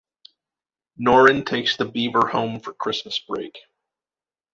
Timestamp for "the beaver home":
1.77-2.59